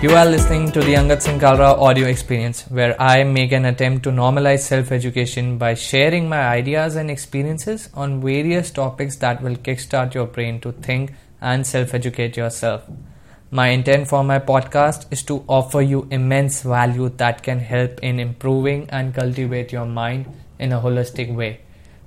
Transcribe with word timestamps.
You 0.00 0.10
are 0.10 0.26
listening 0.26 0.70
to 0.70 0.80
the 0.80 0.94
Angad 0.94 1.22
Singh 1.22 1.40
Kalra 1.40 1.76
audio 1.76 2.06
experience, 2.06 2.62
where 2.70 2.94
I 3.02 3.24
make 3.24 3.50
an 3.50 3.64
attempt 3.64 4.04
to 4.04 4.10
normalize 4.10 4.60
self 4.60 4.92
education 4.92 5.58
by 5.58 5.74
sharing 5.74 6.28
my 6.28 6.38
ideas 6.38 6.94
and 6.94 7.10
experiences 7.10 7.88
on 7.94 8.20
various 8.20 8.70
topics 8.70 9.16
that 9.16 9.42
will 9.42 9.56
kickstart 9.56 10.14
your 10.14 10.26
brain 10.26 10.60
to 10.60 10.70
think 10.70 11.14
and 11.40 11.66
self 11.66 11.94
educate 11.94 12.36
yourself. 12.36 12.84
My 13.50 13.70
intent 13.70 14.06
for 14.06 14.22
my 14.22 14.38
podcast 14.38 15.06
is 15.10 15.24
to 15.24 15.42
offer 15.48 15.82
you 15.82 16.06
immense 16.12 16.62
value 16.62 17.08
that 17.16 17.42
can 17.42 17.58
help 17.58 17.98
in 17.98 18.20
improving 18.20 18.88
and 18.90 19.12
cultivate 19.12 19.72
your 19.72 19.86
mind 19.86 20.32
in 20.60 20.72
a 20.72 20.80
holistic 20.80 21.34
way. 21.34 21.60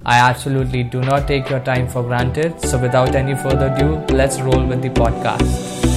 I 0.06 0.18
absolutely 0.30 0.84
do 0.84 1.02
not 1.02 1.28
take 1.28 1.50
your 1.50 1.60
time 1.60 1.90
for 1.90 2.04
granted, 2.04 2.62
so 2.62 2.78
without 2.78 3.16
any 3.16 3.36
further 3.36 3.68
ado, 3.76 4.16
let's 4.16 4.40
roll 4.40 4.66
with 4.66 4.82
the 4.82 4.90
podcast. 4.92 5.91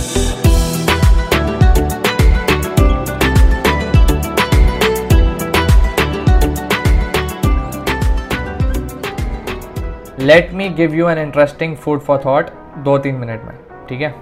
Let 10.25 10.53
me 10.55 10.69
give 10.69 10.95
you 10.95 11.09
an 11.09 11.19
interesting 11.19 11.77
food 11.77 12.01
for 12.01 12.21
thought 12.25 12.51
दो 12.85 12.97
तीन 12.99 13.15
minute 13.15 13.43
में, 13.45 13.57
ठीक 13.89 14.01
है? 14.01 14.15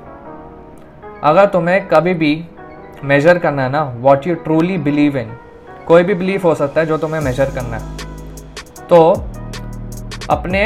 अगर 1.25 1.47
तुम्हें 1.47 1.87
कभी 1.89 2.15
भी 2.15 2.33
major 3.05 3.39
करना 3.39 3.63
है 3.63 3.71
ना 3.71 3.83
what 3.99 4.27
you 4.27 4.35
truly 4.35 4.79
believe 4.79 5.17
in 5.19 5.33
कोई 5.87 6.03
भी 6.03 6.15
बिलीव 6.15 6.41
हो 6.45 6.55
सकता 6.55 6.81
है 6.81 6.87
जो 6.87 6.99
तुम्हें 6.99 7.21
मेजर 7.21 7.51
करना 7.51 7.77
है। 7.77 7.97
तो 8.89 8.99
अपने, 10.31 10.65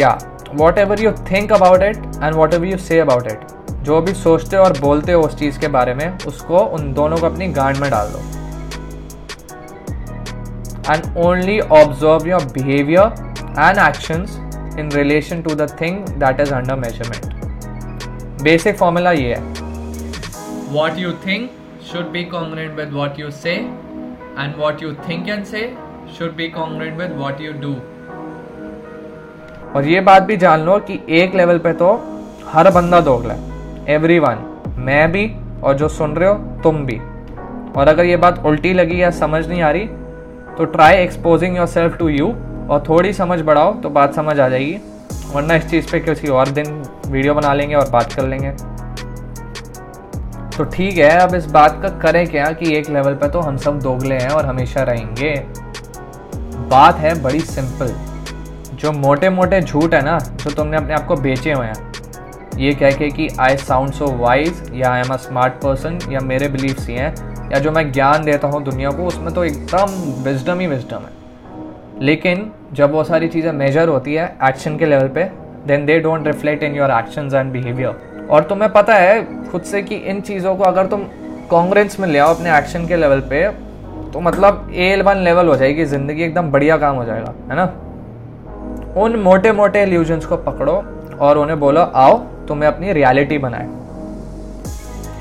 या 0.00 0.18
whatever 0.78 1.00
you 1.00 1.10
think 1.30 1.52
about 1.52 1.82
it 1.82 1.96
and 1.96 2.34
whatever 2.54 2.66
you 2.66 2.76
say 2.78 2.98
about 3.00 3.26
it 3.26 3.40
जो 3.82 4.00
भी 4.00 4.14
सोचते 4.14 4.56
हो 4.56 4.62
और 4.62 4.78
बोलते 4.80 5.12
हो 5.12 5.22
उस 5.22 5.38
चीज़ 5.38 5.58
के 5.60 5.68
बारे 5.68 5.94
में, 5.94 6.18
उसको 6.26 6.58
उन 6.58 6.92
दोनों 6.92 7.16
को 7.16 7.26
अपनी 7.26 7.48
गांड 7.48 7.76
में 7.76 7.90
डाल 7.90 8.06
दो। 8.06 8.18
And 10.92 11.16
only 11.26 11.60
observe 11.60 12.28
your 12.28 12.44
behaviour 12.54 13.24
and 13.56 13.78
actions 13.78 14.36
in 14.76 14.90
relation 14.90 15.42
to 15.42 15.54
the 15.54 15.66
thing 15.66 16.04
that 16.18 16.40
is 16.40 16.52
under 16.52 16.76
measurement. 16.76 17.32
Basic 18.42 18.76
formula 18.76 19.12
ये 19.12 19.34
है 19.34 19.54
What 20.72 20.98
you 20.98 21.12
think 21.24 21.50
should 21.90 22.12
be 22.12 22.24
congruent 22.26 22.76
with 22.76 22.92
what 22.92 23.18
you 23.18 23.30
say 23.32 23.56
and 24.36 24.56
what 24.56 24.82
you 24.82 24.94
think 25.06 25.28
and 25.28 25.46
say 25.46 25.64
should 26.16 26.36
be 26.36 26.48
congruent 26.50 26.98
with 27.02 27.14
what 27.22 27.40
you 27.46 27.54
do. 27.66 27.74
और 29.76 29.86
ये 29.86 30.00
बात 30.00 30.22
भी 30.22 30.36
जान 30.36 30.60
लो 30.66 30.78
कि 30.88 30.98
एक 31.20 31.34
level 31.34 31.58
पे 31.58 31.72
तो 31.80 31.92
हर 32.52 32.70
बंदा 32.70 33.00
दोगला 33.08 33.34
है 33.34 33.94
एवरी 33.94 34.18
वन 34.18 34.44
मैं 34.86 35.10
भी 35.12 35.30
और 35.64 35.76
जो 35.78 35.88
सुन 35.88 36.14
रहे 36.16 36.28
हो 36.28 36.34
तुम 36.62 36.84
भी 36.86 36.98
और 37.78 37.88
अगर 37.88 38.04
ये 38.04 38.16
बात 38.16 38.44
उल्टी 38.46 38.72
लगी 38.72 39.02
या 39.02 39.10
समझ 39.20 39.46
नहीं 39.46 39.62
आ 39.62 39.70
रही 39.70 39.86
तो 40.58 40.64
try 40.76 40.96
exposing 40.96 41.56
yourself 41.66 41.96
to 41.98 42.08
you 42.08 42.34
और 42.70 42.82
थोड़ी 42.88 43.12
समझ 43.12 43.40
बढ़ाओ 43.40 43.74
तो 43.74 43.90
बात 43.90 44.14
समझ 44.14 44.38
आ 44.40 44.48
जाएगी। 44.48 44.78
वरना 45.26 45.54
इस 45.54 45.68
चीज़ 45.70 45.90
पे 45.92 46.00
किसी 46.00 46.28
और 46.28 46.48
दिन 46.50 46.82
वीडियो 47.06 47.34
बना 47.34 47.52
लेंगे 47.54 47.74
और 47.74 47.90
बात 47.90 48.12
कर 48.12 48.26
लेंगे। 48.26 48.50
तो 50.56 50.64
ठीक 50.66 50.98
है, 50.98 51.10
अब 51.18 51.34
इस 51.34 51.46
बात 51.46 51.80
का 51.82 51.88
करें 52.00 52.26
क्या 52.26 52.50
कि 52.52 52.74
एक 52.76 52.88
लेवल 52.90 53.14
पे 53.14 53.28
तो 53.28 53.40
हम 53.40 53.56
सब 53.56 53.78
दोगले 53.78 54.14
हैं 54.14 54.30
और 54.30 54.46
हमेशा 54.46 54.82
रहेंगे। 54.82 55.34
बात 56.70 56.96
है 56.96 57.14
बड़ी 57.22 57.40
सिंपल 57.40 57.94
जो 58.74 58.92
मोटे 58.92 59.28
मोटे 59.30 59.60
झूठ 59.60 59.94
है 59.94 60.04
ना, 60.04 60.18
जो 60.18 60.50
तुमने 60.50 60.76
अपने 60.76 60.94
आप 60.94 61.06
को 61.06 61.16
बेचे 61.16 61.52
हुए 61.52 61.66
हैं, 61.66 61.92
ये 62.58 62.72
कह 62.74 62.90
के 62.90 63.08
कि 63.10 63.28
आई 63.40 63.56
साउंड 63.56 63.92
सो 63.92 64.06
वाइज 64.16 64.70
या 64.74 64.90
I 64.90 65.00
am 65.00 65.12
a 65.12 65.16
smart 65.18 65.54
person 65.54 65.98
या 66.10 66.20
मेरे 66.22 66.48
बिलीव्स 66.48 66.88
ही 66.88 66.94
हैं, 66.94 67.14
या 67.52 67.58
जो 67.58 67.72
मैं 67.72 67.90
ज्ञान 67.92 68.24
देता 68.24 68.48
हूँ 68.48 68.62
दुनिया 68.64 68.90
को, 68.90 69.06
उसमें 69.06 69.32
तो 69.34 69.44
एकदम 69.44 70.22
विजडम 70.24 70.60
ही 70.60 70.66
विजडम 70.66 70.96
है। 70.96 71.25
लेकिन 72.02 72.50
जब 72.72 72.92
वो 72.92 73.04
सारी 73.04 73.28
चीज़ें 73.28 73.52
मेजर 73.52 73.88
होती 73.88 74.14
है 74.14 74.26
एक्शन 74.44 74.76
के 74.78 74.86
लेवल 74.86 75.08
पे 75.08 75.24
then 75.66 75.86
they 75.86 75.98
don't 76.00 76.26
reflect 76.26 76.62
in 76.62 76.74
your 76.74 76.90
actions 76.90 77.34
and 77.34 77.52
behaviour 77.52 78.26
और 78.30 78.44
तुम्हें 78.44 78.72
पता 78.72 78.94
है, 78.94 79.22
खुद 79.50 79.62
से 79.62 79.82
कि 79.82 79.94
इन 79.94 80.20
चीज़ों 80.20 80.54
को 80.56 80.64
अगर 80.64 80.86
तुम 80.86 81.04
कांग्रेस 81.50 81.98
में 82.00 82.08
ले 82.08 82.18
आओ 82.18 82.34
अपने 82.34 82.56
एक्शन 82.58 82.86
के 82.86 82.96
लेवल 82.96 83.20
पे 83.30 83.48
तो 84.12 84.20
मतलब 84.20 84.70
ए 84.74 85.02
वन 85.02 85.16
लेवल 85.24 85.48
हो 85.48 85.56
जाएगी, 85.56 85.84
ज़िंदगी 85.84 86.22
एकदम 86.22 86.50
बढ़िया 86.50 86.76
काम 86.76 86.96
हो 86.96 87.04
जाएगा, 87.04 87.34
है 87.50 87.56
ना? 87.56 87.64
उन 88.96 89.16
मोटे 89.20 89.52
मोटे 89.52 89.80
एल्यूजन्स 89.80 90.26
को 90.26 90.36
पकड़ो 90.36 90.72
और 91.20 91.38
उन्हें 91.38 91.58
बोलो, 91.60 91.80
आओ, 91.80 92.18
तुम्हें 92.48 92.68
अपनी 92.68 92.92
रियलिटी 92.92 93.38
बनाए. 93.38 93.66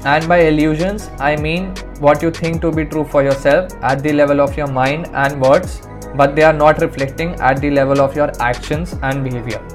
And 0.07 0.27
by 0.29 0.41
illusions 0.41 1.09
I 1.21 1.35
mean 1.37 1.73
what 2.01 2.23
you 2.23 2.31
think 2.33 2.61
to 2.61 2.71
be 2.71 2.83
true 2.83 3.03
for 3.03 3.23
yourself 3.35 3.75
at 3.91 4.01
the 4.01 4.11
level 4.13 4.41
of 4.41 4.59
your 4.59 4.71
mind 4.71 5.05
and 5.07 5.43
words 5.45 5.81
but 6.15 6.33
they 6.35 6.41
are 6.41 6.55
not 6.55 6.79
reflecting 6.79 7.33
at 7.33 7.59
the 7.59 7.73
level 7.73 7.99
of 8.01 8.17
your 8.17 8.31
actions 8.47 8.93
and 8.95 9.23
behaviour 9.23 9.73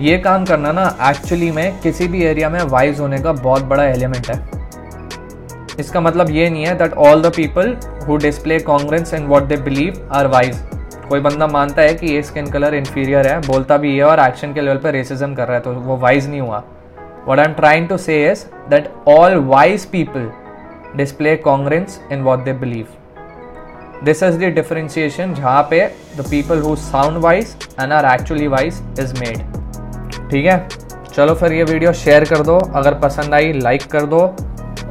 ये 0.00 0.16
काम 0.18 0.44
करना 0.44 0.72
ना 0.72 0.84
actually 1.08 1.50
में 1.50 1.80
किसी 1.80 2.08
भी 2.08 2.22
area 2.24 2.48
में 2.50 2.60
wise 2.62 3.00
होने 3.00 3.18
का 3.18 3.32
बहुत 3.32 3.62
बड़ा 3.64 3.84
एलिमेंट 3.84 4.30
है। 4.30 4.36
इसका 5.80 6.00
मतलब 6.00 6.30
ये 6.30 6.48
नहीं 6.50 6.66
है 6.66 6.76
that 6.78 6.92
all 7.06 7.22
the 7.22 7.32
people 7.36 7.76
who 8.06 8.16
display 8.16 8.58
congruence 8.60 9.14
in 9.14 9.26
what 9.26 9.42
they 9.44 9.56
believe 9.62 10.08
are 10.12 10.26
wise 10.26 10.58
कोई 11.08 11.20
बंदा 11.20 11.46
मानता 11.46 11.82
है 11.82 11.94
कि 11.94 12.06
ये 12.06 12.22
स्किन 12.22 12.50
कलर 12.50 12.74
इन्फीरियर 12.74 13.26
है, 13.26 13.38
बोलता 13.40 13.76
भी 13.76 13.96
है 13.96 14.04
और 14.04 14.20
एक्शन 14.20 14.52
के 14.52 14.60
लेवल 14.60 14.78
पर 14.78 14.92
रेसिज्म 14.92 15.34
कर 15.34 15.46
रहा 15.46 15.56
है 15.56 15.62
तो 15.62 15.72
वो 15.72 15.96
वाइज 15.96 16.28
नहीं 16.28 16.40
हुआ। 16.40 16.62
What 17.28 17.38
I 17.38 17.44
am 17.44 17.52
trying 17.54 17.88
to 17.88 17.96
say 17.98 18.34
that 18.70 18.92
all 19.08 19.36
wise 19.46 19.84
people 19.86 20.30
display 20.96 21.36
congruence 21.38 22.00
in 22.12 22.22
what 22.22 22.44
they 22.44 22.52
believe 22.54 22.86
this 24.04 24.22
is 24.22 24.38
the 24.38 24.52
differentiation 24.54 25.34
जहाँ 25.34 25.62
पे 25.70 25.86
the 26.16 26.26
people 26.30 26.60
who 26.60 26.74
sound 26.78 27.18
wise 27.18 27.56
and 27.80 27.92
are 27.92 28.14
actually 28.14 28.46
wise 28.48 28.82
is 29.00 29.14
made 29.20 29.38
ठीक 30.30 30.46
है? 30.46 30.66
चलो 31.14 31.34
फिर 31.34 31.52
ये 31.52 31.64
video 31.64 31.92
share 31.94 32.24
कर 32.24 32.42
दो। 32.42 32.58
अगर 32.76 32.94
पसंद 33.00 33.34
आई 33.34 33.52
लाइक 33.54 33.86
कर 33.92 34.06
दो। 34.06 34.20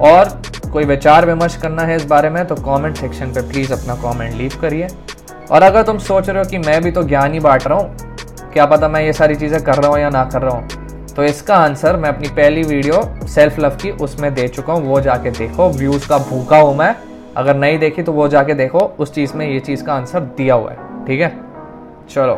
और 0.02 0.30
कोई 0.74 0.86
विचार 0.86 1.26
विमर्श 1.26 1.56
करना 1.58 1.84
है 1.84 1.96
इस 1.96 2.06
बारे 2.06 2.30
में 2.30 2.46
तो 2.48 2.56
कमेंट 2.56 2.98
सेक्शन 2.98 3.34
पे 3.34 3.42
प्लीज़ 3.50 3.74
अपना 3.74 3.96
कमेंट 4.02 4.34
लीव 4.34 4.58
करिए। 4.62 4.88
और 5.52 5.64
अगर 5.64 5.84
तुम 5.84 5.98
सोच 6.00 6.30
रहे 6.30 6.38
हो 6.38 6.50
कि 6.50 6.58
मैं 6.60 6.82
भी 6.84 6.92
तो 6.92 7.04
ज्ञान 7.04 7.34
ही 7.34 7.40
बांट 7.40 7.68
रहा 7.68 7.78
हूँ, 7.78 7.96
क्या 8.54 8.66
पता 8.66 8.88
मैं 8.88 9.02
ये 9.02 9.14
सारी 9.14 9.36
चीज़ें 9.36 9.62
कर 9.64 9.76
रहा 9.76 9.92
हूँ 9.92 10.00
या 10.00 10.10
ना 10.10 10.24
कर 10.26 10.42
रहा 10.42 10.56
हूँ? 10.56 10.68
तो 11.16 11.24
इसका 11.24 11.56
आंसर 11.58 11.98
मैं 11.98 12.10
अपनी 12.10 12.28
पहली 12.30 12.64
वीडियो 12.64 13.02
सेल्फ 13.28 13.60
लव 13.60 13.78
की, 13.82 13.92
उसमें 13.92 14.34
दे 14.34 14.48
चुका 14.48 14.74
हूँ। 14.74 14.86
वो 14.86 15.02
जाके 15.02 15.32
देखो 15.32 15.70
व्यूज़ 15.72 16.08
का 16.10 16.18
भूखा 16.20 16.58
हूँ 16.58 16.76
मैं। 16.78 16.96
अगर 17.38 17.56
नहीं 17.56 17.78
देखी 17.79 18.03
तो 18.03 18.12
वो 18.12 18.28
जाके 18.28 18.53
देखो, 18.53 18.79
उस 18.79 19.13
चीज़ 19.13 19.34
में 19.34 19.47
ये 19.47 19.59
चीज़ 19.59 19.84
का 19.84 19.94
आंसर 19.94 20.19
दिया 20.38 20.56
हुआ 20.56 20.72
है, 20.72 21.06
ठीक 21.06 21.22
है? 21.22 21.29
चलो। 22.09 22.38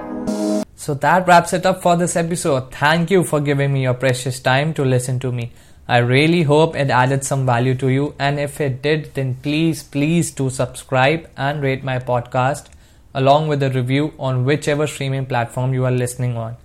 So 0.77 0.93
that 0.93 1.29
wraps 1.29 1.53
it 1.53 1.67
for 1.83 1.95
this 1.97 2.17
episode 2.17 2.69
thank 2.73 3.11
you 3.11 3.23
for 3.23 3.41
giving 3.41 3.73
me 3.73 3.83
your 3.83 3.95
precious 3.95 4.43
time 4.45 4.71
to 4.71 4.83
listen 4.83 5.19
to 5.19 5.31
me 5.31 5.49
I 5.89 6.01
really 6.01 6.41
hope 6.43 6.75
it 6.75 6.91
added 6.91 7.21
some 7.21 7.51
value 7.51 7.75
to 7.75 7.89
you 7.89 8.13
and 8.21 8.39
if 8.39 8.61
it 8.63 8.81
did 8.83 9.07
then 9.15 9.33
please 9.33 9.83
please 9.91 10.35
to 10.37 10.49
subscribe 10.49 11.23
and 11.39 11.63
rate 11.63 11.85
my 11.85 11.99
podcast 11.99 12.71
along 13.15 13.49
with 13.49 13.63
review 13.63 14.09
on 14.19 14.45
whichever 14.69 14.87
streaming 14.87 15.25
platform 15.25 15.73
you 15.73 15.85
are 15.85 15.91
listening 15.91 16.37
on 16.37 16.55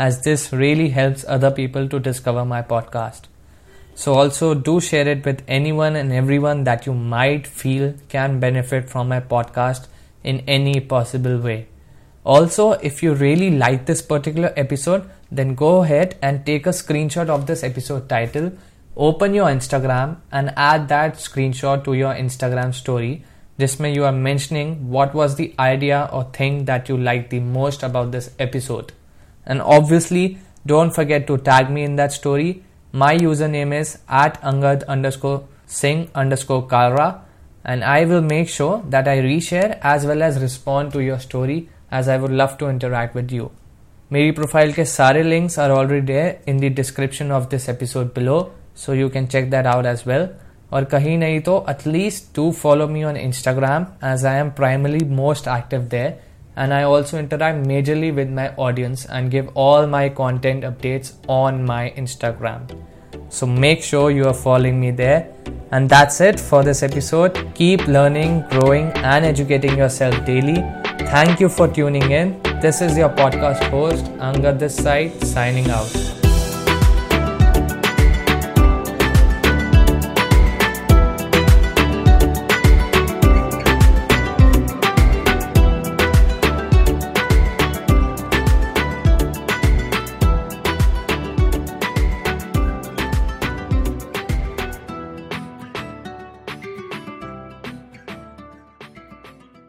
as 0.00 0.14
this 0.14 0.52
really 0.54 0.88
help 0.88 1.24
other 1.28 1.50
people 1.50 1.88
to 1.88 1.98
discover 1.98 2.44
my 2.44 2.62
podcast 2.68 3.35
So 3.96 4.12
also 4.12 4.52
do 4.52 4.78
share 4.78 5.08
it 5.08 5.24
with 5.24 5.42
anyone 5.48 5.96
and 5.96 6.12
everyone 6.12 6.64
that 6.64 6.84
you 6.84 6.92
might 6.92 7.46
feel 7.46 7.94
can 8.10 8.38
benefit 8.40 8.90
from 8.90 9.08
my 9.08 9.20
podcast 9.20 9.86
in 10.22 10.40
any 10.40 10.80
possible 10.80 11.38
way. 11.38 11.68
Also, 12.22 12.72
if 12.72 13.02
you 13.02 13.14
really 13.14 13.56
like 13.56 13.86
this 13.86 14.02
particular 14.02 14.52
episode, 14.54 15.08
then 15.32 15.54
go 15.54 15.82
ahead 15.82 16.18
and 16.20 16.44
take 16.44 16.66
a 16.66 16.76
screenshot 16.80 17.30
of 17.30 17.46
this 17.46 17.64
episode 17.64 18.06
title, 18.06 18.52
open 18.98 19.32
your 19.32 19.46
Instagram 19.46 20.18
and 20.30 20.52
add 20.58 20.88
that 20.88 21.14
screenshot 21.14 21.82
to 21.84 21.94
your 21.94 22.12
Instagram 22.12 22.74
story. 22.74 23.24
This 23.56 23.80
may 23.80 23.94
you 23.94 24.04
are 24.04 24.12
mentioning 24.12 24.90
what 24.90 25.14
was 25.14 25.36
the 25.36 25.54
idea 25.58 26.10
or 26.12 26.24
thing 26.24 26.66
that 26.66 26.90
you 26.90 26.98
liked 26.98 27.30
the 27.30 27.40
most 27.40 27.82
about 27.82 28.12
this 28.12 28.30
episode. 28.38 28.92
And 29.46 29.62
obviously, 29.62 30.36
don't 30.66 30.94
forget 30.94 31.26
to 31.28 31.38
tag 31.38 31.70
me 31.70 31.82
in 31.82 31.96
that 31.96 32.12
story 32.12 32.62
my 32.95 33.15
username 33.17 33.73
is 33.79 33.97
at 34.09 34.41
angad 34.43 34.85
underscore 34.85 35.43
singh 35.67 36.09
underscore 36.13 36.67
kalra 36.67 37.21
and 37.65 37.83
I 37.83 38.05
will 38.05 38.21
make 38.21 38.49
sure 38.49 38.83
that 38.89 39.07
I 39.07 39.17
reshare 39.19 39.79
as 39.81 40.05
well 40.05 40.23
as 40.23 40.41
respond 40.41 40.93
to 40.93 41.01
your 41.01 41.19
story 41.19 41.69
as 41.91 42.07
I 42.07 42.17
would 42.17 42.31
love 42.31 42.57
to 42.57 42.69
interact 42.69 43.15
with 43.15 43.31
you. 43.31 43.49
मेरी 44.11 44.31
profile 44.37 44.71
के 44.73 44.83
सारे 44.85 45.21
links 45.23 45.57
are 45.59 45.71
already 45.71 46.05
there 46.07 46.49
in 46.51 46.57
the 46.59 46.71
description 46.75 47.31
of 47.31 47.47
this 47.49 47.67
episode 47.69 48.07
below 48.15 48.39
so 48.77 48.93
you 48.93 49.09
can 49.09 49.27
check 49.27 49.49
that 49.51 49.67
out 49.73 49.85
as 49.85 50.03
well 50.07 50.27
और 50.73 50.83
कहीं 50.93 51.17
नहीं 51.17 51.39
तो 51.41 51.65
at least 51.69 52.33
to 52.35 52.51
follow 52.61 52.87
me 52.87 53.03
on 53.03 53.17
Instagram 53.17 53.85
as 54.11 54.25
I 54.25 54.39
am 54.39 54.49
primarily 54.57 55.03
most 55.21 55.47
active 55.57 55.81
there 55.91 56.19
and 56.56 56.72
I 56.72 56.82
also 56.82 57.18
interact 57.18 57.66
majorly 57.66 58.14
with 58.14 58.30
my 58.30 58.48
audience 58.56 59.04
and 59.04 59.30
give 59.30 59.48
all 59.54 59.86
my 59.86 60.08
content 60.08 60.64
updates 60.64 61.12
on 61.28 61.64
my 61.64 61.92
Instagram. 61.96 62.62
So 63.28 63.46
make 63.46 63.82
sure 63.82 64.10
you 64.10 64.26
are 64.26 64.34
following 64.34 64.80
me 64.80 64.90
there. 64.90 65.32
And 65.70 65.88
that's 65.88 66.20
it 66.20 66.38
for 66.38 66.62
this 66.62 66.82
episode. 66.82 67.52
Keep 67.54 67.86
learning, 67.86 68.44
growing, 68.50 68.86
and 69.14 69.24
educating 69.24 69.76
yourself 69.76 70.24
daily. 70.24 70.56
Thank 71.10 71.40
you 71.40 71.48
for 71.48 71.68
tuning 71.68 72.10
in. 72.10 72.40
This 72.60 72.80
is 72.80 72.96
your 72.96 73.10
podcast 73.10 73.68
host, 73.70 74.04
Angad 74.18 74.70
side, 74.70 75.22
signing 75.24 75.70
out. 75.70 76.25